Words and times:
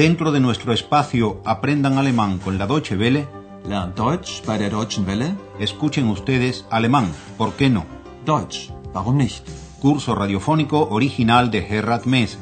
Dentro 0.00 0.32
de 0.32 0.40
nuestro 0.40 0.72
espacio 0.72 1.42
Aprendan 1.44 1.98
Alemán 1.98 2.38
con 2.38 2.56
la 2.56 2.66
Deutsche 2.66 2.96
Welle, 2.96 3.28
Lernt 3.68 3.98
Deutsch 3.98 4.42
bei 4.46 4.56
der 4.56 4.70
Deutschen 4.70 5.04
Welle. 5.04 5.36
escuchen 5.58 6.08
ustedes 6.08 6.64
alemán, 6.70 7.12
¿por 7.36 7.52
qué 7.52 7.68
no? 7.68 7.84
Deutsch, 8.24 8.70
warum 8.94 9.18
nicht? 9.18 9.46
Curso 9.78 10.14
radiofónico 10.14 10.88
original 10.88 11.50
de 11.50 11.60
Gerhard 11.60 12.06
Mess. 12.06 12.38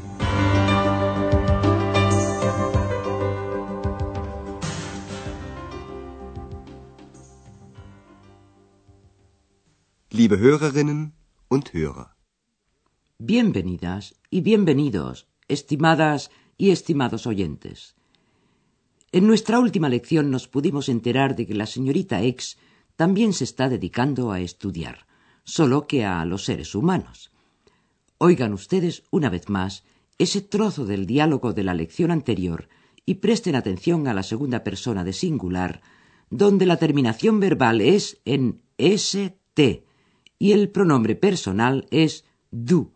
Liebe 10.10 10.38
Hörerinnen 10.38 11.14
und 11.48 11.74
Hörer. 11.74 12.14
Bienvenidas 13.18 14.14
y 14.30 14.42
bienvenidos, 14.42 15.26
estimadas 15.48 16.30
y 16.58 16.70
estimados 16.70 17.26
oyentes. 17.26 17.94
En 19.10 19.26
nuestra 19.26 19.58
última 19.58 19.88
lección 19.88 20.30
nos 20.30 20.48
pudimos 20.48 20.90
enterar 20.90 21.34
de 21.34 21.46
que 21.46 21.54
la 21.54 21.64
señorita 21.64 22.22
X 22.22 22.58
también 22.96 23.32
se 23.32 23.44
está 23.44 23.68
dedicando 23.70 24.32
a 24.32 24.40
estudiar, 24.40 25.06
solo 25.44 25.86
que 25.86 26.04
a 26.04 26.24
los 26.26 26.44
seres 26.44 26.74
humanos. 26.74 27.30
Oigan 28.18 28.52
ustedes 28.52 29.04
una 29.10 29.30
vez 29.30 29.48
más 29.48 29.84
ese 30.18 30.42
trozo 30.42 30.84
del 30.84 31.06
diálogo 31.06 31.52
de 31.52 31.62
la 31.62 31.74
lección 31.74 32.10
anterior 32.10 32.68
y 33.06 33.14
presten 33.14 33.54
atención 33.54 34.08
a 34.08 34.12
la 34.12 34.24
segunda 34.24 34.64
persona 34.64 35.04
de 35.04 35.12
singular, 35.12 35.80
donde 36.28 36.66
la 36.66 36.76
terminación 36.76 37.40
verbal 37.40 37.80
es 37.80 38.20
en 38.24 38.60
ST 38.76 39.86
y 40.38 40.52
el 40.52 40.68
pronombre 40.70 41.14
personal 41.14 41.86
es 41.90 42.24
du. 42.50 42.92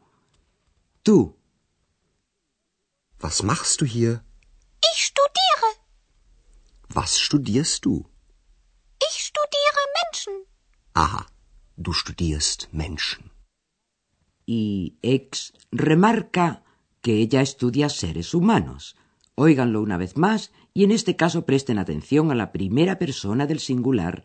Tú. 1.02 1.36
Was 3.24 3.36
machst 3.50 3.80
du 3.80 3.86
hier? 3.96 4.12
Ich 4.90 5.00
studiere. 5.10 5.68
Was 6.98 7.12
studierst 7.26 7.84
du? 7.86 7.94
Ich 9.08 9.16
studiere 9.28 9.82
Menschen. 9.98 10.34
Aha, 11.04 11.22
du 11.76 11.92
studierst 11.92 12.68
Menschen. 12.72 13.32
y 14.46 14.98
ex 15.02 15.52
remarca 15.70 16.62
que 17.00 17.14
ella 17.14 17.40
estudia 17.40 17.88
seres 17.88 18.34
humanos. 18.34 18.96
Óiganlo 19.34 19.80
una 19.80 19.96
vez 19.96 20.16
más 20.16 20.52
y 20.74 20.84
en 20.84 20.90
este 20.90 21.16
caso 21.16 21.46
presten 21.46 21.78
atención 21.78 22.30
a 22.30 22.34
la 22.34 22.52
primera 22.52 22.98
persona 22.98 23.46
del 23.46 23.60
singular 23.60 24.24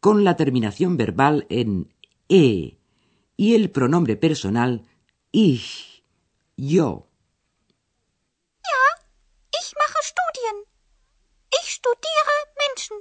con 0.00 0.24
la 0.24 0.36
terminación 0.36 0.96
verbal 0.96 1.46
en 1.48 1.92
e 2.28 2.78
y 3.36 3.54
el 3.54 3.70
pronombre 3.70 4.16
personal 4.16 4.82
ich, 5.32 6.02
yo. 6.56 7.08
Ja, 8.62 8.84
ich 9.60 9.74
mache 9.78 10.02
Studien. 10.12 10.56
Ich 11.60 11.68
studiere 11.78 12.34
Menschen. 12.62 12.96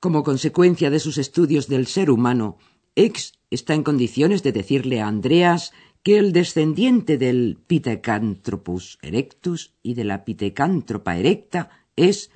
Como 0.00 0.22
consecuencia 0.22 0.90
de 0.90 1.00
sus 1.00 1.18
estudios 1.18 1.68
del 1.68 1.86
ser 1.86 2.10
humano, 2.10 2.58
Ex 2.94 3.32
está 3.50 3.74
en 3.74 3.82
condiciones 3.82 4.42
de 4.42 4.52
decirle 4.52 5.00
a 5.00 5.08
Andreas 5.08 5.72
que 6.02 6.18
el 6.18 6.32
descendiente 6.32 7.18
del 7.18 7.58
Pithecanthropus 7.66 8.98
erectus 9.02 9.74
y 9.82 9.94
de 9.94 10.04
la 10.04 10.24
Pithecanthropa 10.24 11.16
erecta 11.16 11.70
es, 11.96 12.30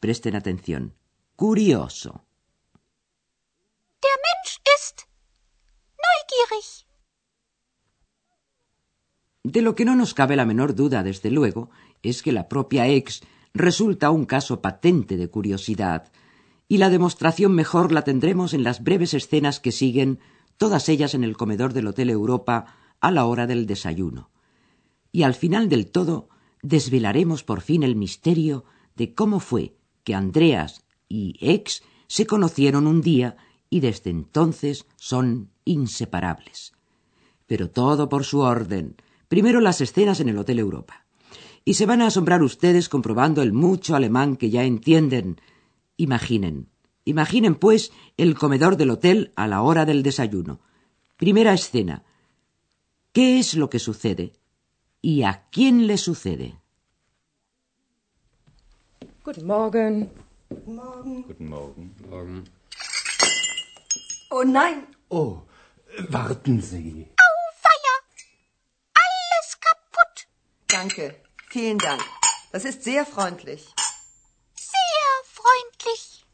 presten 0.00 0.36
atención, 0.36 0.94
curioso. 1.34 2.24
Der 4.00 4.18
Mensch 4.24 4.60
ist 4.78 5.08
neugierig. 5.98 6.86
De 9.42 9.62
lo 9.62 9.74
que 9.74 9.84
no 9.84 9.96
nos 9.96 10.14
cabe 10.14 10.36
la 10.36 10.44
menor 10.44 10.74
duda, 10.74 11.02
desde 11.02 11.30
luego, 11.30 11.70
es 12.02 12.22
que 12.22 12.32
la 12.32 12.48
propia 12.48 12.86
ex 12.86 13.22
resulta 13.54 14.10
un 14.10 14.26
caso 14.26 14.60
patente 14.60 15.16
de 15.16 15.28
curiosidad, 15.28 16.12
y 16.68 16.76
la 16.76 16.90
demostración 16.90 17.52
mejor 17.52 17.92
la 17.92 18.02
tendremos 18.02 18.52
en 18.52 18.62
las 18.62 18.84
breves 18.84 19.14
escenas 19.14 19.58
que 19.58 19.72
siguen, 19.72 20.20
todas 20.58 20.88
ellas 20.88 21.14
en 21.14 21.24
el 21.24 21.36
comedor 21.36 21.72
del 21.72 21.86
Hotel 21.86 22.10
Europa 22.10 22.76
a 23.00 23.10
la 23.10 23.24
hora 23.24 23.46
del 23.46 23.66
desayuno. 23.66 24.30
Y 25.10 25.22
al 25.22 25.34
final 25.34 25.68
del 25.68 25.90
todo 25.90 26.28
desvelaremos 26.62 27.42
por 27.42 27.62
fin 27.62 27.82
el 27.82 27.96
misterio 27.96 28.64
de 28.96 29.14
cómo 29.14 29.40
fue 29.40 29.76
que 30.04 30.14
Andreas 30.14 30.84
y 31.08 31.36
ex 31.40 31.82
se 32.06 32.26
conocieron 32.26 32.86
un 32.86 33.00
día 33.00 33.36
y 33.70 33.80
desde 33.80 34.10
entonces 34.10 34.86
son 34.96 35.50
inseparables. 35.64 36.72
Pero 37.46 37.70
todo 37.70 38.08
por 38.08 38.24
su 38.24 38.40
orden. 38.40 38.96
Primero 39.28 39.60
las 39.60 39.80
escenas 39.80 40.20
en 40.20 40.28
el 40.28 40.38
Hotel 40.38 40.58
Europa. 40.58 41.06
Y 41.64 41.74
se 41.74 41.86
van 41.86 42.02
a 42.02 42.06
asombrar 42.06 42.42
ustedes 42.42 42.88
comprobando 42.88 43.42
el 43.42 43.52
mucho 43.52 43.94
alemán 43.94 44.36
que 44.36 44.50
ya 44.50 44.64
entienden. 44.64 45.40
Imaginen, 46.00 46.70
imaginen 47.04 47.54
pues 47.56 47.90
el 48.16 48.34
comedor 48.36 48.76
del 48.76 48.90
hotel 48.90 49.32
a 49.34 49.46
la 49.48 49.62
hora 49.62 49.84
del 49.84 50.02
desayuno. 50.04 50.60
Primera 51.16 51.52
escena. 51.52 52.04
¿Qué 53.12 53.40
es 53.40 53.54
lo 53.54 53.68
que 53.68 53.80
sucede? 53.80 54.32
¿Y 55.02 55.24
a 55.24 55.48
quién 55.50 55.88
le 55.88 55.98
sucede? 55.98 56.60
Guten 59.24 59.46
Morgen. 59.46 60.10
Guten 60.48 61.48
Morgen. 61.48 61.94
Morgen. 62.08 62.44
Oh 64.30 64.44
nein, 64.44 64.86
Oh, 65.10 65.42
warten 66.10 66.60
Sie. 66.62 67.08
Auweia. 67.26 67.94
Alles 69.02 69.48
kaputt. 69.66 70.28
danke. 70.68 71.22
Vielen 71.50 71.78
Dank. 71.78 72.02
Das 72.52 72.64
ist 72.66 72.84
sehr 72.84 73.04
freundlich. 73.06 73.62
Sehr 74.54 75.12
freundlich. 75.38 76.24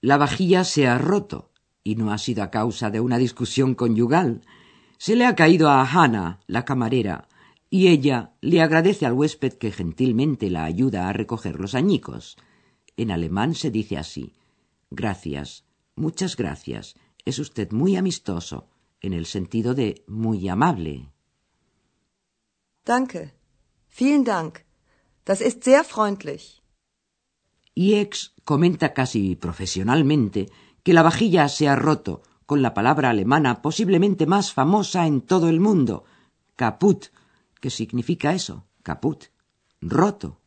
La 0.00 0.16
vajilla 0.16 0.64
se 0.64 0.86
ha 0.86 0.98
roto, 0.98 1.50
y 1.82 1.96
no 1.96 2.12
ha 2.12 2.18
sido 2.18 2.42
a 2.42 2.50
causa 2.50 2.90
de 2.90 3.00
una 3.00 3.18
discusión 3.18 3.74
conyugal. 3.74 4.42
Se 4.98 5.16
le 5.16 5.26
ha 5.26 5.34
caído 5.34 5.70
a 5.70 5.84
Hannah, 5.84 6.40
la 6.46 6.64
camarera, 6.64 7.28
y 7.70 7.88
ella 7.88 8.32
le 8.40 8.62
agradece 8.62 9.06
al 9.06 9.12
huésped 9.12 9.54
que 9.54 9.72
gentilmente 9.72 10.50
la 10.50 10.64
ayuda 10.64 11.08
a 11.08 11.12
recoger 11.12 11.60
los 11.60 11.74
añicos. 11.74 12.36
En 12.96 13.10
alemán 13.10 13.54
se 13.54 13.70
dice 13.70 13.96
así 13.96 14.34
Gracias, 14.90 15.64
muchas 15.96 16.36
gracias. 16.36 16.94
Es 17.24 17.38
usted 17.38 17.72
muy 17.72 17.96
amistoso, 17.96 18.68
en 19.00 19.12
el 19.12 19.26
sentido 19.26 19.74
de 19.74 20.04
muy 20.06 20.48
amable. 20.48 21.10
Danke. 22.84 23.34
Vielen 23.98 24.24
Dank. 24.24 24.60
Das 25.24 25.40
ist 25.42 25.62
sehr 25.62 25.84
freundlich. 25.84 26.57
Y 27.78 27.94
ex 27.94 28.34
comenta 28.42 28.92
casi 28.92 29.36
profesionalmente 29.36 30.50
que 30.82 30.92
la 30.92 31.04
vajilla 31.04 31.48
se 31.48 31.68
ha 31.68 31.76
roto 31.76 32.22
con 32.44 32.60
la 32.60 32.74
palabra 32.74 33.10
alemana 33.10 33.62
posiblemente 33.62 34.26
más 34.26 34.52
famosa 34.52 35.06
en 35.06 35.20
todo 35.20 35.48
el 35.48 35.60
mundo, 35.60 36.04
kaput, 36.56 37.04
que 37.60 37.70
significa 37.70 38.32
eso, 38.32 38.66
kaput, 38.82 39.26
roto. 39.80 40.40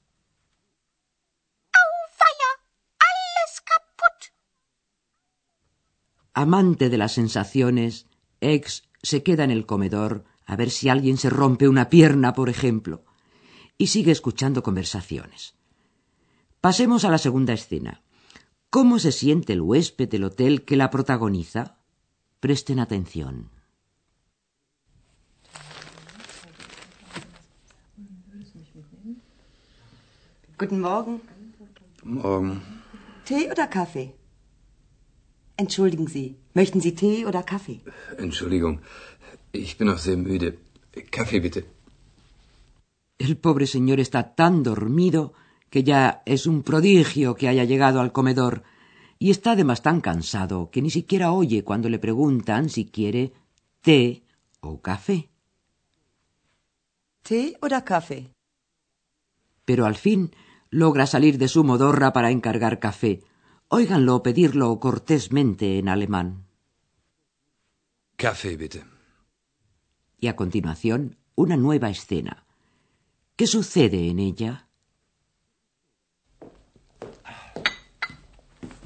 Amante 6.33 6.89
de 6.89 6.97
las 6.97 7.13
sensaciones, 7.13 8.07
ex 8.41 8.83
se 9.01 9.23
queda 9.23 9.45
en 9.45 9.51
el 9.51 9.65
comedor 9.65 10.25
a 10.45 10.57
ver 10.57 10.69
si 10.69 10.89
alguien 10.89 11.15
se 11.15 11.29
rompe 11.29 11.69
una 11.69 11.87
pierna, 11.87 12.33
por 12.33 12.49
ejemplo, 12.49 13.05
y 13.77 13.87
sigue 13.87 14.11
escuchando 14.11 14.63
conversaciones. 14.63 15.60
Pasemos 16.61 17.05
a 17.05 17.09
la 17.09 17.17
segunda 17.17 17.53
escena. 17.53 18.03
¿Cómo 18.69 18.99
se 18.99 19.11
siente 19.11 19.53
el 19.53 19.61
huésped 19.61 20.07
del 20.09 20.25
hotel 20.25 20.63
que 20.63 20.77
la 20.77 20.91
protagoniza? 20.91 21.79
Presten 22.39 22.79
atención. 22.79 23.49
Guten 30.59 30.79
Morgen. 30.81 31.21
Morgen. 32.03 32.61
Tee 33.25 33.49
oder 33.51 33.67
Kaffee? 33.67 34.13
Entschuldigen 35.57 36.07
Sie, 36.07 36.37
möchten 36.53 36.79
Sie 36.79 36.93
Tee 36.93 37.25
oder 37.25 37.41
Kaffee? 37.41 37.81
Entschuldigung, 38.19 38.81
ich 39.51 39.79
bin 39.79 39.87
noch 39.87 39.97
sehr 39.97 40.17
müde. 40.17 40.59
Kaffee 41.09 41.39
bitte. 41.39 41.65
El 43.17 43.37
pobre 43.37 43.65
señor 43.65 43.99
está 43.99 44.35
tan 44.35 44.61
dormido 44.61 45.33
que 45.71 45.83
ya 45.83 46.21
es 46.25 46.45
un 46.45 46.61
prodigio 46.61 47.33
que 47.33 47.47
haya 47.47 47.63
llegado 47.63 48.01
al 48.01 48.11
comedor, 48.11 48.63
y 49.17 49.31
está 49.31 49.51
además 49.51 49.81
tan 49.81 50.01
cansado 50.01 50.69
que 50.69 50.81
ni 50.81 50.89
siquiera 50.89 51.31
oye 51.31 51.63
cuando 51.63 51.89
le 51.89 51.97
preguntan 51.97 52.69
si 52.69 52.85
quiere 52.85 53.33
té 53.81 54.23
o 54.59 54.81
café. 54.81 55.29
Tee 57.23 57.55
oder 57.61 57.83
Kaffee? 57.83 58.33
Pero 59.63 59.85
al 59.85 59.95
fin 59.95 60.31
logra 60.69 61.05
salir 61.05 61.37
de 61.37 61.47
su 61.47 61.63
modorra 61.63 62.11
para 62.13 62.31
encargar 62.31 62.79
café. 62.79 63.23
Óiganlo 63.67 64.23
pedirlo 64.23 64.79
cortésmente 64.79 65.77
en 65.79 65.87
alemán. 65.87 66.47
Kaffee 68.17 68.57
bitte. 68.57 68.83
Y 70.19 70.27
a 70.27 70.35
continuación, 70.35 71.17
una 71.35 71.55
nueva 71.57 71.89
escena. 71.89 72.45
¿Qué 73.35 73.47
sucede 73.47 74.09
en 74.09 74.19
ella? 74.19 74.67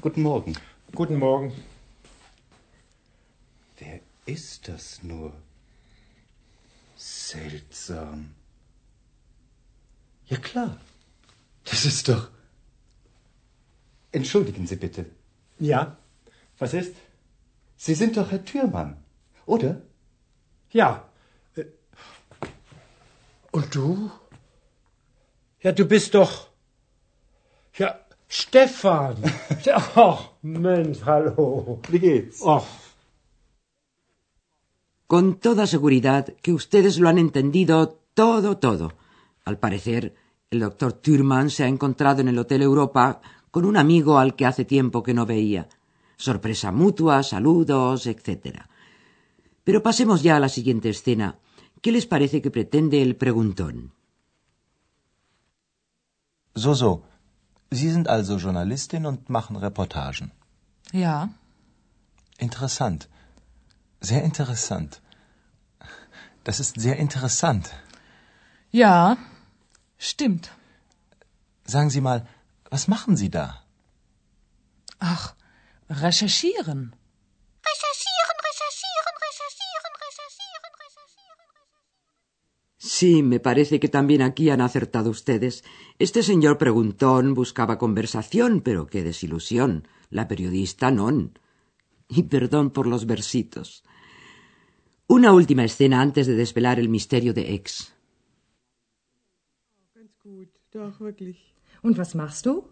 Guten 0.06 0.22
Morgen. 0.22 0.52
Guten 0.94 1.16
Morgen. 1.16 1.52
Wer 3.76 3.98
ist 4.24 4.68
das 4.68 5.02
nur? 5.02 5.32
Seltsam. 6.94 8.32
Ja 10.26 10.36
klar. 10.36 10.80
Das 11.64 11.84
ist 11.84 12.08
doch. 12.08 12.30
Entschuldigen 14.12 14.68
Sie 14.68 14.76
bitte. 14.76 15.06
Ja, 15.58 15.98
was 16.60 16.72
ist? 16.72 16.94
Sie 17.76 17.96
sind 17.96 18.16
doch 18.16 18.30
Herr 18.30 18.44
Türmann, 18.44 19.02
oder? 19.44 19.82
Ja. 20.70 21.10
Äh, 21.56 21.64
Und 23.50 23.74
du? 23.74 24.12
Ja, 25.62 25.72
du 25.72 25.84
bist 25.84 26.14
doch. 26.14 26.46
Ja, 27.74 28.05
Stefan. 28.28 29.16
Ach, 29.74 30.30
Mensch, 30.42 31.00
hallo. 31.04 31.80
Wie 31.88 31.98
geht's? 31.98 32.42
Ach, 32.44 32.66
Con 35.06 35.36
toda 35.38 35.68
seguridad 35.68 36.34
que 36.42 36.52
ustedes 36.52 36.98
lo 36.98 37.08
han 37.08 37.18
entendido 37.18 38.00
todo, 38.14 38.58
todo. 38.58 38.94
Al 39.44 39.56
parecer, 39.58 40.16
el 40.50 40.58
doctor 40.60 40.94
Thurman 40.94 41.48
se 41.50 41.62
ha 41.62 41.68
encontrado 41.68 42.20
en 42.22 42.28
el 42.28 42.38
Hotel 42.38 42.62
Europa 42.62 43.20
con 43.52 43.64
un 43.64 43.76
amigo 43.76 44.18
al 44.18 44.34
que 44.34 44.46
hace 44.46 44.64
tiempo 44.64 45.04
que 45.04 45.14
no 45.14 45.24
veía. 45.24 45.68
Sorpresa 46.16 46.72
mutua, 46.72 47.22
saludos, 47.22 48.08
etc. 48.08 48.62
Pero 49.62 49.82
pasemos 49.82 50.24
ya 50.24 50.36
a 50.36 50.40
la 50.40 50.48
siguiente 50.48 50.88
escena. 50.88 51.38
¿Qué 51.80 51.92
les 51.92 52.06
parece 52.06 52.42
que 52.42 52.50
pretende 52.50 53.00
el 53.00 53.14
preguntón? 53.14 53.92
So, 56.56 56.74
so. 56.74 57.04
Sie 57.70 57.90
sind 57.90 58.08
also 58.08 58.36
Journalistin 58.36 59.06
und 59.06 59.28
machen 59.28 59.56
Reportagen. 59.56 60.32
Ja, 60.92 61.28
Interessant. 62.38 63.08
Sehr 64.00 64.22
interessant. 64.22 65.00
Das 66.44 66.60
ist 66.60 66.78
sehr 66.78 66.96
interessant. 66.96 67.70
ja, 68.70 69.16
stimmt. 69.98 70.50
Sagen 71.64 71.90
Sie 71.90 72.00
mal, 72.00 72.26
was 72.70 72.86
machen 72.88 73.16
Sie 73.16 73.30
da? 73.30 73.62
Ach, 74.98 75.34
recherchieren. 75.88 76.94
Recherchieren, 77.64 77.64
recherchieren, 77.68 78.15
Sí, 82.86 83.22
me 83.22 83.40
parece 83.40 83.80
que 83.80 83.88
también 83.88 84.22
aquí 84.22 84.50
han 84.50 84.60
acertado 84.60 85.10
ustedes. 85.10 85.64
Este 85.98 86.22
señor 86.22 86.56
preguntón 86.58 87.34
buscaba 87.34 87.78
conversación, 87.78 88.60
pero 88.60 88.86
qué 88.86 89.02
desilusión. 89.02 89.88
La 90.10 90.28
periodista 90.28 90.90
non. 90.90 91.38
Y 92.08 92.24
perdón 92.24 92.70
por 92.70 92.86
los 92.86 93.06
versitos. 93.06 93.82
Una 95.08 95.32
última 95.32 95.64
escena 95.64 96.00
antes 96.00 96.26
de 96.26 96.34
desvelar 96.36 96.78
el 96.78 96.88
misterio 96.88 97.34
de 97.34 97.54
X. 97.54 97.92
Ganz 99.94 100.12
gut, 100.22 100.50
doch, 100.72 101.00
wirklich. 101.00 101.38
Und 101.82 101.96
was 101.98 102.14
machst 102.14 102.46
du? 102.46 102.68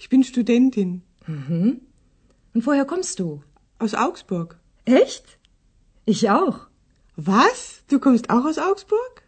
Ich 0.00 0.08
bin 0.08 0.24
Studentin 0.24 1.02
Mhm. 1.26 1.80
Und 2.54 2.66
woher 2.66 2.84
kommst 2.84 3.18
du? 3.18 3.42
aus 3.78 3.94
Augsburg. 3.94 4.58
Echt? 4.84 5.38
Ich 6.06 6.28
auch. 6.30 6.68
Was? 7.16 7.82
Du 7.88 7.98
kommst 7.98 8.30
auch 8.30 8.44
aus 8.44 8.58
Augsburg? 8.58 9.23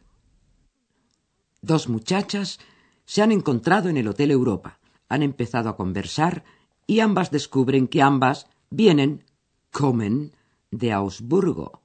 Dos 1.67 1.89
muchachas 1.89 2.61
se 3.07 3.23
han 3.23 3.33
encontrado 3.33 3.89
en 3.89 3.97
el 3.97 4.07
Hotel 4.07 4.31
Europa, 4.31 4.79
han 5.09 5.25
empezado 5.25 5.69
a 5.69 5.77
conversar 5.77 6.45
y 6.87 7.01
ambas 7.01 7.33
descubren 7.33 7.89
que 7.89 8.03
ambas 8.03 8.47
vienen, 8.71 9.25
comen, 9.73 10.31
de 10.71 10.93
Augsburgo. 10.93 11.83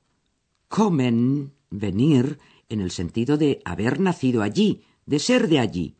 Comen, 0.68 1.54
venir, 1.72 2.38
en 2.70 2.80
el 2.80 2.92
sentido 2.92 3.38
de 3.38 3.60
haber 3.66 4.00
nacido 4.00 4.44
allí, 4.44 4.84
de 5.08 5.18
ser 5.18 5.48
de 5.48 5.58
allí. 5.58 5.96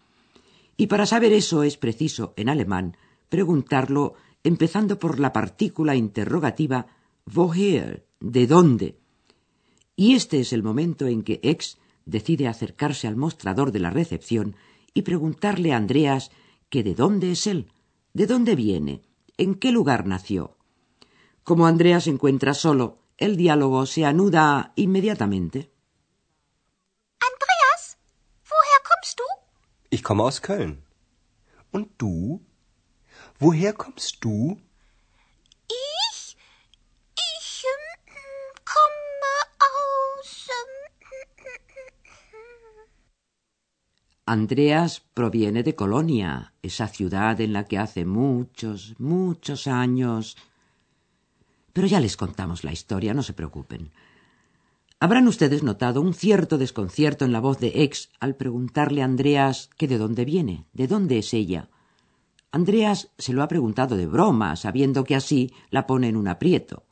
Y 0.78 0.86
para 0.86 1.08
saber 1.08 1.34
eso 1.34 1.64
es 1.64 1.78
preciso, 1.78 2.36
en 2.38 2.50
alemán, 2.50 2.98
preguntarlo 3.30 4.14
empezando 4.44 5.00
por 5.00 5.20
la 5.20 5.34
partícula 5.34 5.96
interrogativa 5.96 6.86
woher, 7.34 8.06
¿de 8.20 8.46
dónde? 8.46 9.00
Y 9.96 10.14
este 10.14 10.40
es 10.40 10.54
el 10.54 10.62
momento 10.62 11.08
en 11.08 11.24
que 11.24 11.40
X 11.42 11.80
decide 12.06 12.48
acercarse 12.48 13.08
al 13.08 13.16
mostrador 13.16 13.72
de 13.72 13.80
la 13.80 13.90
recepción 13.90 14.56
y 14.94 15.04
preguntarle 15.04 15.74
a 15.74 15.78
Andreas 15.78 16.32
que 16.70 16.84
de 16.84 16.96
dónde 16.96 17.32
es 17.32 17.48
él, 17.48 17.72
de 18.14 18.28
dónde 18.28 18.56
viene, 18.56 19.02
en 19.38 19.56
qué 19.56 19.72
lugar 19.72 20.06
nació. 20.08 20.58
Como 21.44 21.66
Andreas 21.66 22.04
se 22.04 22.12
encuentra 22.12 22.54
solo, 22.54 23.00
el 23.18 23.38
diálogo 23.38 23.86
se 23.86 24.06
anuda 24.06 24.74
inmediatamente. 24.76 25.72
Andreas, 27.20 27.98
woher 28.50 28.82
kommst 28.90 29.20
du? 29.20 29.24
Ich 29.90 30.04
komme 30.04 30.24
aus 30.24 30.42
Köln. 30.42 30.84
Und 31.72 31.90
du? 31.98 32.42
Woher 33.40 33.74
kommst 33.74 34.24
du? 34.24 34.60
Ich? 35.68 36.38
Ich 37.16 37.66
ähm, 37.66 38.54
komme 38.66 39.34
aus. 39.60 40.48
Ähm, 40.50 40.82
Andreas 44.32 45.02
proviene 45.14 45.62
de 45.62 45.76
Colonia, 45.76 46.54
esa 46.62 46.88
ciudad 46.88 47.42
en 47.42 47.52
la 47.52 47.66
que 47.66 47.78
hace 47.78 48.06
muchos, 48.06 48.96
muchos 48.98 49.68
años. 49.68 50.38
Pero 51.74 51.86
ya 51.86 52.00
les 52.00 52.16
contamos 52.16 52.64
la 52.64 52.72
historia, 52.72 53.14
no 53.14 53.24
se 53.24 53.34
preocupen. 53.34 53.92
Habrán 55.02 55.28
ustedes 55.28 55.64
notado 55.64 56.00
un 56.00 56.14
cierto 56.14 56.58
desconcierto 56.58 57.26
en 57.26 57.34
la 57.34 57.42
voz 57.42 57.60
de 57.60 57.84
Ex 57.84 58.10
al 58.22 58.38
preguntarle 58.38 59.02
a 59.02 59.06
Andreas 59.06 59.70
que 59.76 59.90
de 59.90 59.98
dónde 59.98 60.24
viene, 60.24 60.64
de 60.72 60.88
dónde 60.88 61.18
es 61.18 61.34
ella. 61.34 61.68
Andreas 62.54 63.12
se 63.18 63.34
lo 63.34 63.44
ha 63.44 63.50
preguntado 63.50 63.98
de 63.98 64.08
broma, 64.08 64.56
sabiendo 64.56 65.04
que 65.04 65.16
así 65.16 65.52
la 65.72 65.86
pone 65.86 66.08
en 66.08 66.16
un 66.16 66.30
aprieto. 66.30 66.86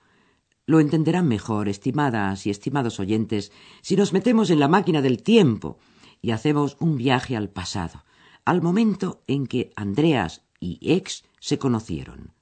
Lo 0.65 0.81
entenderán 0.81 1.29
mejor, 1.29 1.69
estimadas 1.69 2.45
y 2.45 2.49
estimados 2.49 2.99
oyentes, 2.99 3.53
si 3.81 3.95
nos 3.95 4.11
metemos 4.11 4.49
en 4.49 4.59
la 4.59 4.67
máquina 4.67 5.01
del 5.01 5.23
tiempo 5.23 5.79
y 6.21 6.31
hacemos 6.31 6.77
un 6.79 6.97
viaje 6.97 7.35
al 7.35 7.49
pasado, 7.49 8.03
al 8.45 8.61
momento 8.61 9.21
en 9.27 9.47
que 9.47 9.71
Andreas 9.75 10.43
y 10.59 10.79
Ex 10.81 11.23
se 11.39 11.57
conocieron. 11.57 12.33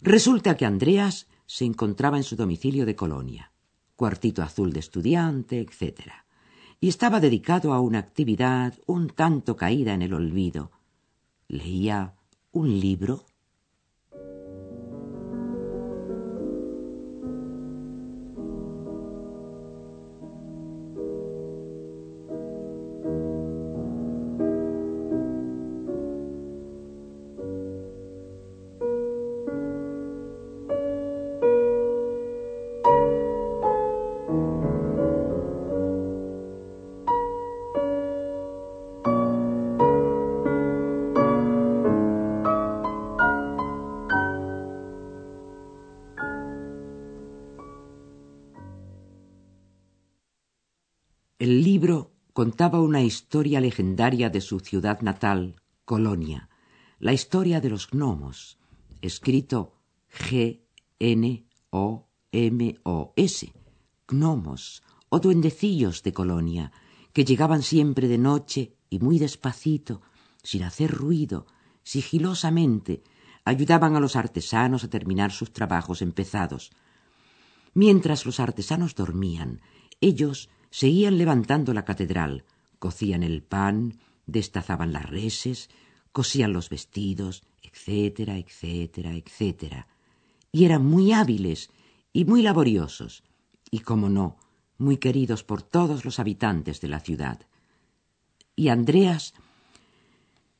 Resulta 0.00 0.56
que 0.56 0.66
Andreas 0.66 1.28
se 1.46 1.64
encontraba 1.64 2.16
en 2.16 2.24
su 2.24 2.36
domicilio 2.36 2.86
de 2.86 2.96
Colonia, 2.96 3.52
cuartito 3.94 4.42
azul 4.42 4.72
de 4.72 4.80
estudiante, 4.80 5.60
etc. 5.60 6.10
Y 6.80 6.88
estaba 6.88 7.20
dedicado 7.20 7.72
a 7.72 7.80
una 7.80 7.98
actividad 7.98 8.74
un 8.86 9.08
tanto 9.08 9.56
caída 9.56 9.94
en 9.94 10.02
el 10.02 10.14
olvido. 10.14 10.70
Leía 11.48 12.14
un 12.52 12.80
libro. 12.80 13.24
El 51.38 51.62
libro 51.62 52.14
contaba 52.32 52.80
una 52.80 53.02
historia 53.02 53.60
legendaria 53.60 54.30
de 54.30 54.40
su 54.40 54.58
ciudad 54.60 55.02
natal, 55.02 55.56
Colonia, 55.84 56.48
la 56.98 57.12
historia 57.12 57.60
de 57.60 57.68
los 57.68 57.90
gnomos, 57.90 58.56
escrito 59.02 59.74
G-N-O-M-O-S, 60.10 60.72
gnomos 64.08 64.82
o 65.10 65.20
duendecillos 65.20 66.02
de 66.02 66.14
Colonia, 66.14 66.72
que 67.12 67.26
llegaban 67.26 67.62
siempre 67.62 68.08
de 68.08 68.16
noche 68.16 68.74
y 68.88 68.98
muy 69.00 69.18
despacito, 69.18 70.00
sin 70.42 70.62
hacer 70.62 70.90
ruido, 70.90 71.46
sigilosamente, 71.82 73.02
ayudaban 73.44 73.94
a 73.94 74.00
los 74.00 74.16
artesanos 74.16 74.84
a 74.84 74.88
terminar 74.88 75.32
sus 75.32 75.52
trabajos 75.52 76.00
empezados. 76.00 76.70
Mientras 77.74 78.24
los 78.24 78.40
artesanos 78.40 78.94
dormían, 78.94 79.60
ellos 80.00 80.48
seguían 80.80 81.16
levantando 81.16 81.72
la 81.72 81.86
catedral, 81.86 82.44
Cocían 82.78 83.22
el 83.22 83.42
pan, 83.42 83.98
destazaban 84.26 84.92
las 84.92 85.08
reses, 85.08 85.70
cosían 86.12 86.52
los 86.52 86.68
vestidos, 86.68 87.44
etcétera, 87.62 88.36
etcétera, 88.36 89.14
etcétera. 89.14 89.88
Y 90.52 90.66
eran 90.66 90.84
muy 90.84 91.12
hábiles 91.12 91.70
y 92.12 92.26
muy 92.26 92.42
laboriosos, 92.42 93.22
y 93.70 93.78
como 93.78 94.10
no, 94.10 94.36
muy 94.76 94.98
queridos 94.98 95.44
por 95.44 95.62
todos 95.62 96.04
los 96.04 96.18
habitantes 96.18 96.82
de 96.82 96.88
la 96.88 97.00
ciudad. 97.00 97.40
Y 98.54 98.68
Andreas 98.68 99.32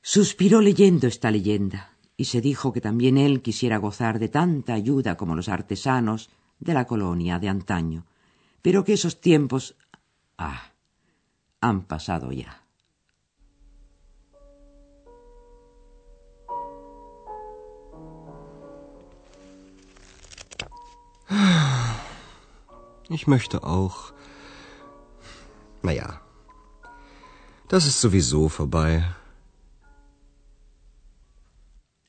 suspiró 0.01 0.63
leyendo 0.63 1.09
esta 1.09 1.31
leyenda, 1.31 1.93
y 2.17 2.25
se 2.25 2.41
dijo 2.41 2.73
que 2.73 2.81
también 2.81 3.19
él 3.19 3.43
quisiera 3.43 3.77
gozar 3.77 4.19
de 4.19 4.31
tanta 4.31 4.73
ayuda 4.73 5.19
como 5.19 5.37
los 5.37 5.51
artesanos 5.51 6.31
de 6.59 6.73
la 6.73 6.87
colonia 6.87 7.39
de 7.39 7.51
antaño, 7.51 8.07
pero 8.63 8.83
que 8.83 8.95
esos 8.95 9.21
tiempos 9.21 9.77
ah 10.39 10.73
han 11.61 11.83
pasado 11.83 12.33
ya. 12.33 12.67
Ich 23.09 23.27
möchte 23.27 23.63
auch. 23.63 24.13
Naja, 25.83 26.21
das 27.69 27.87
ist 27.87 28.01
sowieso 28.01 28.49
vorbei. 28.49 29.05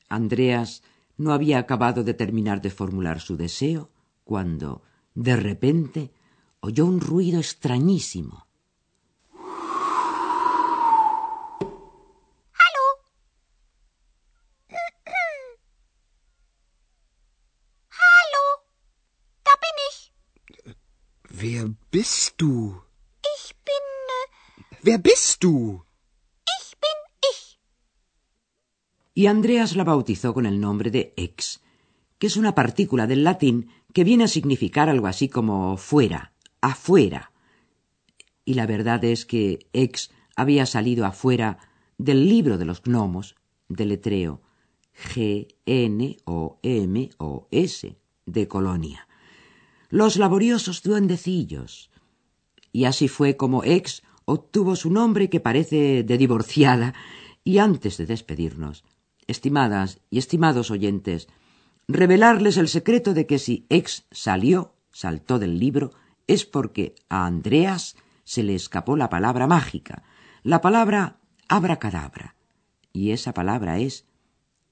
Andreas 0.08 0.82
no 1.16 1.32
había 1.32 1.58
acabado 1.58 2.02
de 2.02 2.14
terminar 2.14 2.60
de 2.62 2.70
formular 2.70 3.20
su 3.20 3.36
deseo 3.36 3.90
cuando, 4.24 4.82
de 5.14 5.36
repente, 5.36 6.10
oyó 6.60 6.86
un 6.86 7.00
ruido 7.00 7.38
extrañísimo. 7.40 8.46
Hallo? 12.60 12.84
Hallo? 17.90 18.44
Da 19.44 19.52
bin 19.62 19.76
ich. 19.88 19.98
Wer 21.40 21.64
bist 21.90 22.34
du? 22.40 22.82
Ich 23.36 23.54
bin. 23.64 23.84
Äh, 24.18 24.76
Wer 24.82 24.98
bist 24.98 25.42
du? 25.44 25.84
ich 26.60 26.76
bin 26.82 26.98
ich. 27.32 27.58
Y 29.14 29.26
Andreas 29.26 29.74
la 29.76 29.84
bautizó 29.84 30.32
con 30.34 30.46
el 30.46 30.60
nombre 30.60 30.90
de 30.90 31.12
ex, 31.16 31.60
que 32.18 32.26
es 32.26 32.36
una 32.36 32.54
partícula 32.54 33.06
del 33.06 33.24
latín 33.24 33.70
que 33.94 34.04
viene 34.04 34.24
a 34.24 34.28
significar 34.28 34.88
algo 34.88 35.06
así 35.06 35.28
como 35.28 35.76
fuera, 35.76 36.32
afuera. 36.60 37.32
Y 38.44 38.54
la 38.54 38.66
verdad 38.66 39.04
es 39.04 39.26
que 39.26 39.68
ex 39.72 40.10
había 40.36 40.66
salido 40.66 41.04
afuera 41.04 41.58
del 41.98 42.28
libro 42.28 42.58
de 42.58 42.64
los 42.64 42.82
gnomos, 42.82 43.36
del 43.68 43.90
letreo 43.90 44.40
G-N-O-M-O-S, 45.14 45.56
de 48.26 48.48
Colonia. 48.48 49.08
Los 49.88 50.16
laboriosos 50.16 50.82
duendecillos. 50.82 51.90
Y 52.72 52.84
así 52.84 53.08
fue 53.08 53.36
como 53.36 53.64
ex 53.64 54.02
obtuvo 54.24 54.76
su 54.76 54.90
nombre 54.90 55.30
que 55.30 55.40
parece 55.40 56.02
de 56.02 56.18
divorciada. 56.18 56.94
Y 57.44 57.58
antes 57.58 57.96
de 57.96 58.06
despedirnos, 58.06 58.84
estimadas 59.26 60.00
y 60.10 60.18
estimados 60.18 60.70
oyentes, 60.70 61.28
revelarles 61.86 62.58
el 62.58 62.68
secreto 62.68 63.14
de 63.14 63.26
que 63.26 63.38
si 63.38 63.64
ex 63.70 64.04
salió, 64.10 64.74
saltó 64.92 65.38
del 65.38 65.58
libro, 65.58 65.92
es 66.28 66.44
porque 66.44 66.94
a 67.08 67.26
Andreas 67.26 67.96
se 68.22 68.44
le 68.44 68.54
escapó 68.54 68.96
la 68.96 69.08
palabra 69.08 69.48
mágica, 69.48 70.04
la 70.44 70.60
palabra 70.60 71.18
abracadabra. 71.48 72.36
Y 72.92 73.10
esa 73.10 73.34
palabra 73.34 73.78
es 73.78 74.06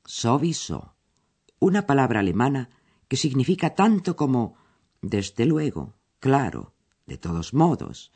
sowieso, 0.05 0.95
una 1.59 1.87
palabra 1.87 2.21
alemana 2.21 2.71
que 3.09 3.17
significa 3.17 3.75
tanto 3.75 4.15
como 4.15 4.57
desde 5.01 5.47
luego, 5.47 5.95
claro, 6.21 6.75
de 7.07 7.17
todos 7.19 7.55
modos. 7.55 8.13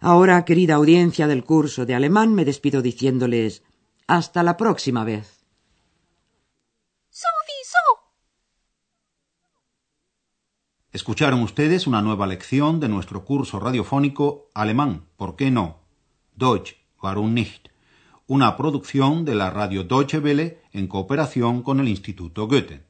Ahora, 0.00 0.44
querida 0.44 0.74
audiencia 0.74 1.26
del 1.26 1.44
curso 1.44 1.86
de 1.86 1.94
alemán, 1.94 2.34
me 2.34 2.44
despido 2.44 2.82
diciéndoles 2.82 3.62
hasta 4.06 4.42
la 4.42 4.56
próxima 4.56 5.04
vez. 5.04 5.37
Escucharon 10.90 11.42
ustedes 11.42 11.86
una 11.86 12.00
nueva 12.00 12.26
lección 12.26 12.80
de 12.80 12.88
nuestro 12.88 13.22
curso 13.26 13.60
radiofónico 13.60 14.50
Alemán, 14.54 15.04
¿por 15.18 15.36
qué 15.36 15.50
no? 15.50 15.80
Deutsch, 16.34 16.76
warum 17.02 17.34
nicht? 17.34 17.68
Una 18.26 18.56
producción 18.56 19.26
de 19.26 19.34
la 19.34 19.50
radio 19.50 19.84
Deutsche 19.84 20.18
Welle 20.18 20.62
en 20.72 20.86
cooperación 20.86 21.62
con 21.62 21.80
el 21.80 21.88
Instituto 21.88 22.48
Goethe. 22.48 22.87